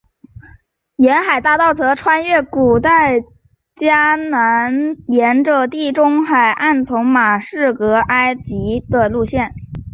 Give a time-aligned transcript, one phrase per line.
[0.95, 3.19] 沿海大道则穿越古代
[3.75, 9.53] 迦南地沿着地中海岸从大马士革到埃及的路线。